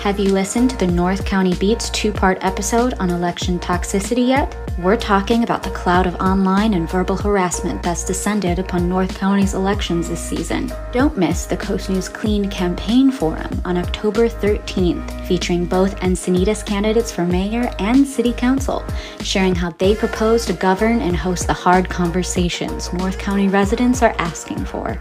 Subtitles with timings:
[0.00, 4.56] Have you listened to the North County Beats two part episode on election toxicity yet?
[4.78, 9.54] We're talking about the cloud of online and verbal harassment that's descended upon North County's
[9.54, 10.72] elections this season.
[10.92, 17.10] Don't miss the Coast News Clean Campaign Forum on October 13th, featuring both Encinitas candidates
[17.10, 18.84] for mayor and city council,
[19.22, 24.14] sharing how they propose to govern and host the hard conversations North County residents are
[24.18, 24.96] asking for.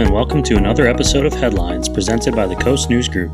[0.00, 3.30] And welcome to another episode of Headlines presented by the Coast News Group.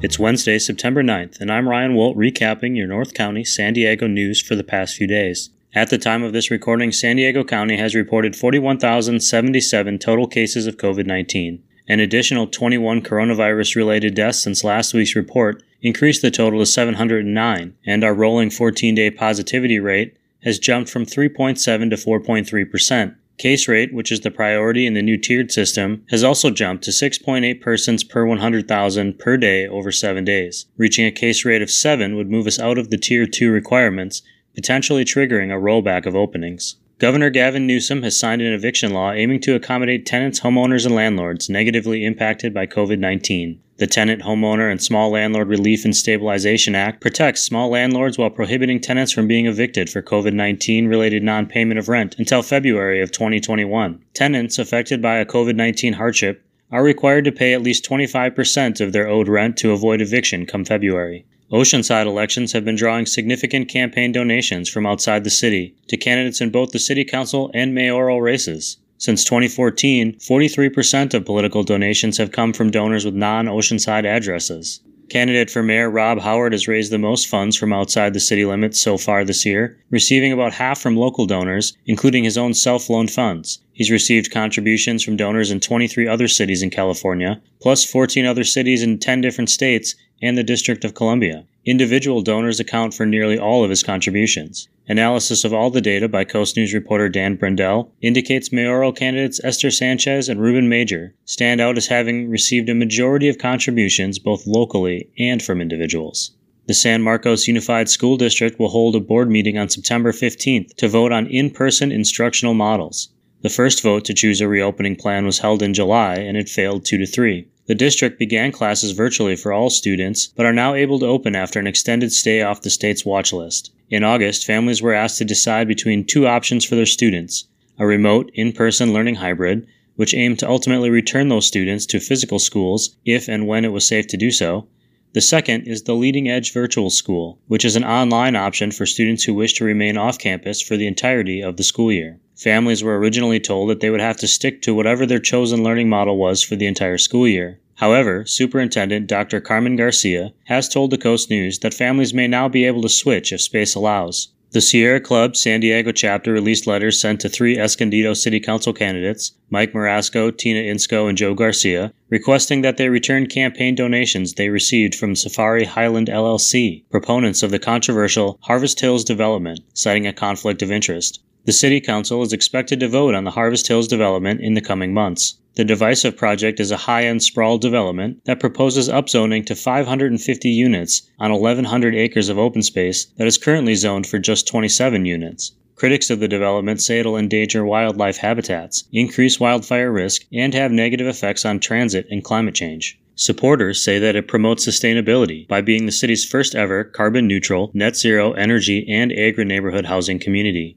[0.00, 4.40] It's Wednesday, September 9th, and I'm Ryan Woldt recapping your North County, San Diego news
[4.40, 5.50] for the past few days.
[5.74, 10.78] At the time of this recording, San Diego County has reported 41,077 total cases of
[10.78, 11.62] COVID 19.
[11.86, 17.76] An additional 21 coronavirus related deaths since last week's report increased the total to 709,
[17.84, 23.16] and our rolling 14 day positivity rate has jumped from 3.7 to 4.3 percent.
[23.38, 26.90] Case rate, which is the priority in the new tiered system, has also jumped to
[26.90, 30.66] 6.8 persons per 100,000 per day over 7 days.
[30.78, 34.22] Reaching a case rate of 7 would move us out of the Tier 2 requirements,
[34.54, 36.76] potentially triggering a rollback of openings.
[36.98, 41.50] Governor Gavin Newsom has signed an eviction law aiming to accommodate tenants, homeowners, and landlords
[41.50, 43.60] negatively impacted by COVID 19.
[43.76, 48.80] The Tenant, Homeowner, and Small Landlord Relief and Stabilization Act protects small landlords while prohibiting
[48.80, 53.12] tenants from being evicted for COVID 19 related non payment of rent until February of
[53.12, 54.02] 2021.
[54.14, 58.94] Tenants affected by a COVID 19 hardship are required to pay at least 25% of
[58.94, 61.26] their owed rent to avoid eviction come February.
[61.52, 66.50] Oceanside elections have been drawing significant campaign donations from outside the city to candidates in
[66.50, 68.78] both the city council and mayoral races.
[68.98, 74.80] Since 2014, 43% of political donations have come from donors with non Oceanside addresses.
[75.08, 78.80] Candidate for Mayor Rob Howard has raised the most funds from outside the city limits
[78.80, 83.12] so far this year, receiving about half from local donors, including his own self loaned
[83.12, 83.60] funds.
[83.72, 88.82] He's received contributions from donors in 23 other cities in California, plus 14 other cities
[88.82, 91.44] in 10 different states and the District of Columbia.
[91.64, 94.68] Individual donors account for nearly all of his contributions.
[94.88, 99.72] Analysis of all the data by Coast News reporter Dan Brendel indicates mayoral candidates Esther
[99.72, 105.10] Sanchez and Ruben Major stand out as having received a majority of contributions both locally
[105.18, 106.36] and from individuals.
[106.66, 110.88] The San Marcos Unified School District will hold a board meeting on September 15th to
[110.88, 113.08] vote on in person instructional models.
[113.42, 116.84] The first vote to choose a reopening plan was held in July and it failed
[116.84, 117.48] 2 to 3.
[117.66, 121.58] The district began classes virtually for all students, but are now able to open after
[121.58, 123.72] an extended stay off the state's watch list.
[123.90, 128.30] In August, families were asked to decide between two options for their students a remote,
[128.34, 129.66] in person learning hybrid,
[129.96, 133.86] which aimed to ultimately return those students to physical schools if and when it was
[133.86, 134.68] safe to do so.
[135.16, 139.24] The second is the Leading Edge Virtual School, which is an online option for students
[139.24, 142.20] who wish to remain off campus for the entirety of the school year.
[142.36, 145.88] Families were originally told that they would have to stick to whatever their chosen learning
[145.88, 147.58] model was for the entire school year.
[147.76, 149.40] However, Superintendent Dr.
[149.40, 153.32] Carmen Garcia has told the Coast News that families may now be able to switch
[153.32, 154.28] if space allows.
[154.56, 159.32] The Sierra Club San Diego chapter released letters sent to three Escondido City Council candidates,
[159.50, 164.94] Mike Morasco, Tina Insco, and Joe Garcia, requesting that they return campaign donations they received
[164.94, 170.72] from Safari Highland LLC, proponents of the controversial Harvest Hills development, citing a conflict of
[170.72, 171.20] interest.
[171.46, 174.92] The City Council is expected to vote on the Harvest Hills development in the coming
[174.92, 175.36] months.
[175.54, 181.30] The Divisive project is a high-end sprawl development that proposes upzoning to 550 units on
[181.30, 185.52] 1,100 acres of open space that is currently zoned for just 27 units.
[185.76, 191.06] Critics of the development say it'll endanger wildlife habitats, increase wildfire risk, and have negative
[191.06, 192.98] effects on transit and climate change.
[193.14, 197.94] Supporters say that it promotes sustainability by being the city's first ever carbon neutral, net
[197.94, 200.76] zero energy and agri neighborhood housing community.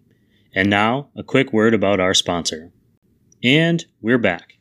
[0.53, 2.71] And now, a quick word about our sponsor.
[3.43, 4.59] And we're back.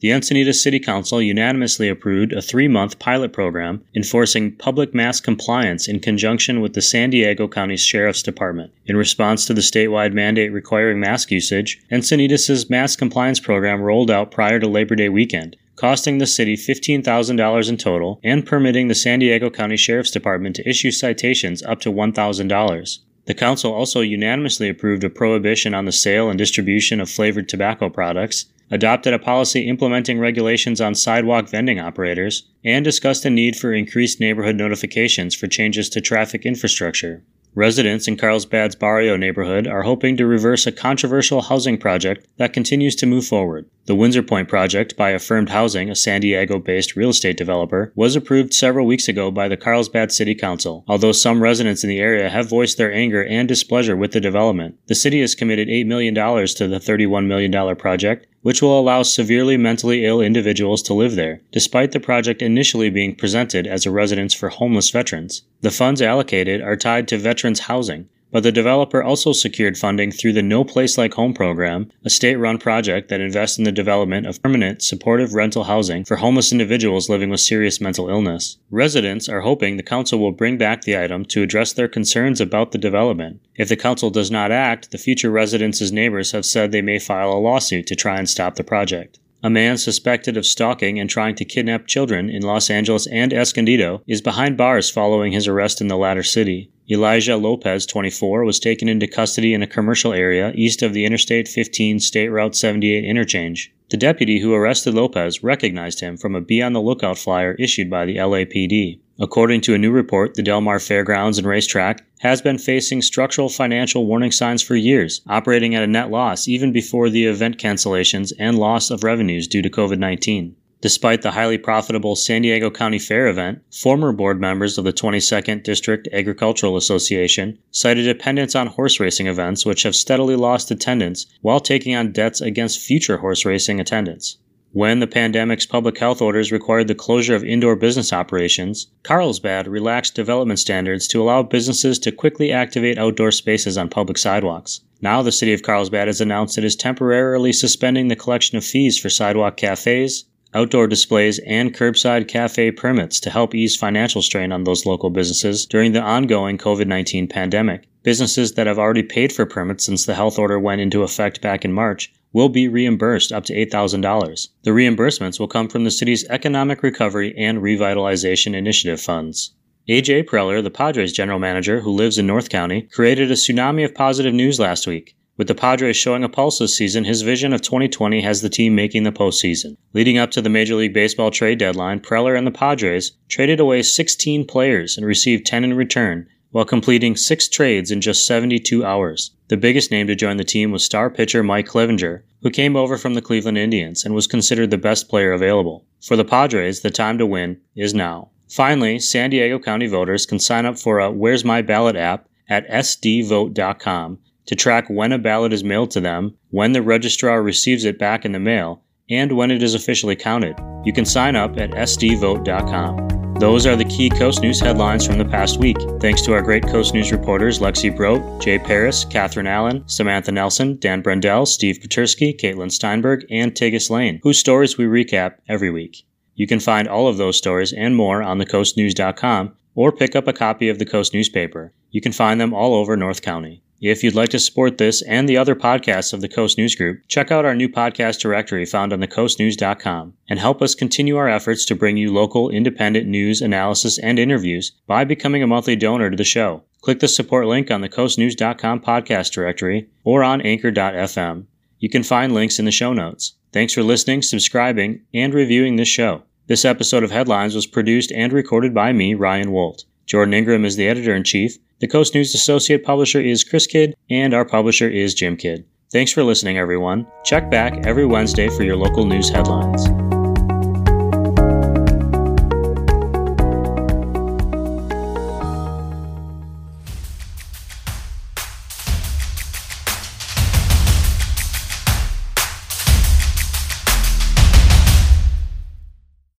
[0.00, 5.88] The Encinitas City Council unanimously approved a three month pilot program enforcing public mask compliance
[5.88, 8.72] in conjunction with the San Diego County Sheriff's Department.
[8.86, 14.30] In response to the statewide mandate requiring mask usage, Encinitas' mask compliance program rolled out
[14.30, 19.18] prior to Labor Day weekend, costing the city $15,000 in total and permitting the San
[19.18, 22.98] Diego County Sheriff's Department to issue citations up to $1,000.
[23.26, 27.88] The Council also unanimously approved a prohibition on the sale and distribution of flavored tobacco
[27.88, 33.72] products, adopted a policy implementing regulations on sidewalk vending operators, and discussed the need for
[33.72, 37.22] increased neighborhood notifications for changes to traffic infrastructure.
[37.54, 42.94] Residents in Carlsbad's Barrio neighborhood are hoping to reverse a controversial housing project that continues
[42.94, 43.66] to move forward.
[43.90, 48.14] The Windsor Point project by Affirmed Housing, a San Diego based real estate developer, was
[48.14, 50.84] approved several weeks ago by the Carlsbad City Council.
[50.86, 54.76] Although some residents in the area have voiced their anger and displeasure with the development,
[54.86, 59.56] the city has committed $8 million to the $31 million project which will allow severely
[59.56, 64.32] mentally ill individuals to live there, despite the project initially being presented as a residence
[64.32, 65.42] for homeless veterans.
[65.60, 70.32] The funds allocated are tied to veterans housing, but the developer also secured funding through
[70.32, 74.26] the No Place Like Home program, a state run project that invests in the development
[74.26, 78.58] of permanent, supportive rental housing for homeless individuals living with serious mental illness.
[78.70, 82.72] Residents are hoping the council will bring back the item to address their concerns about
[82.72, 83.40] the development.
[83.56, 87.32] If the council does not act, the future residents' neighbors have said they may file
[87.32, 89.18] a lawsuit to try and stop the project.
[89.42, 94.02] A man suspected of stalking and trying to kidnap children in Los Angeles and Escondido
[94.06, 96.70] is behind bars following his arrest in the latter city.
[96.92, 101.46] Elijah Lopez, 24, was taken into custody in a commercial area east of the Interstate
[101.46, 103.72] 15 State Route 78 interchange.
[103.90, 107.88] The deputy who arrested Lopez recognized him from a Be on the Lookout flyer issued
[107.88, 108.98] by the LAPD.
[109.20, 113.48] According to a new report, the Del Mar Fairgrounds and Racetrack has been facing structural
[113.48, 118.32] financial warning signs for years, operating at a net loss even before the event cancellations
[118.36, 120.56] and loss of revenues due to COVID 19.
[120.82, 125.62] Despite the highly profitable San Diego County Fair event, former board members of the 22nd
[125.62, 131.60] District Agricultural Association cited dependence on horse racing events which have steadily lost attendance while
[131.60, 134.38] taking on debts against future horse racing attendance.
[134.72, 140.14] When the pandemic's public health orders required the closure of indoor business operations, Carlsbad relaxed
[140.14, 144.80] development standards to allow businesses to quickly activate outdoor spaces on public sidewalks.
[145.02, 148.98] Now, the city of Carlsbad has announced it is temporarily suspending the collection of fees
[148.98, 150.24] for sidewalk cafes,
[150.54, 155.66] outdoor displays, and curbside cafe permits to help ease financial strain on those local businesses
[155.66, 157.86] during the ongoing COVID 19 pandemic.
[158.02, 161.64] Businesses that have already paid for permits since the health order went into effect back
[161.64, 164.48] in March will be reimbursed up to $8,000.
[164.62, 169.54] The reimbursements will come from the city's Economic Recovery and Revitalization Initiative funds.
[169.88, 173.94] AJ Preller, the Padres general manager who lives in North County, created a tsunami of
[173.94, 175.16] positive news last week.
[175.40, 178.74] With the Padres showing a pulse this season, his vision of 2020 has the team
[178.74, 179.78] making the postseason.
[179.94, 183.80] Leading up to the Major League Baseball trade deadline, Preller and the Padres traded away
[183.80, 189.30] 16 players and received 10 in return, while completing six trades in just 72 hours.
[189.48, 192.98] The biggest name to join the team was star pitcher Mike Clevinger, who came over
[192.98, 195.86] from the Cleveland Indians and was considered the best player available.
[196.02, 198.28] For the Padres, the time to win is now.
[198.50, 202.68] Finally, San Diego County voters can sign up for a Where's My Ballot app at
[202.68, 204.18] sdvote.com
[204.50, 208.24] to track when a ballot is mailed to them, when the registrar receives it back
[208.24, 210.56] in the mail, and when it is officially counted.
[210.84, 213.34] You can sign up at sdvote.com.
[213.38, 215.76] Those are the key Coast News headlines from the past week.
[216.00, 220.76] Thanks to our great Coast News reporters Lexy Brodt, Jay Paris, Catherine Allen, Samantha Nelson,
[220.80, 226.02] Dan Brendel, Steve Puterski, Caitlin Steinberg, and Tigist Layne, whose stories we recap every week.
[226.34, 230.32] You can find all of those stories and more on thecoastnews.com or pick up a
[230.32, 231.72] copy of the Coast newspaper.
[231.92, 233.62] You can find them all over North County.
[233.80, 237.00] If you'd like to support this and the other podcasts of the Coast News Group,
[237.08, 241.64] check out our new podcast directory found on thecoastnews.com and help us continue our efforts
[241.64, 246.16] to bring you local independent news, analysis, and interviews by becoming a monthly donor to
[246.16, 246.62] the show.
[246.82, 251.46] Click the support link on the coastnews.com podcast directory or on anchor.fm.
[251.78, 253.32] You can find links in the show notes.
[253.50, 256.24] Thanks for listening, subscribing, and reviewing this show.
[256.48, 259.84] This episode of Headlines was produced and recorded by me, Ryan Woldt.
[260.10, 261.56] Jordan Ingram is the editor in chief.
[261.78, 265.64] The Coast News associate publisher is Chris Kydd, and our publisher is Jim Kydd.
[265.92, 267.06] Thanks for listening, everyone.
[267.24, 269.86] Check back every Wednesday for your local news headlines.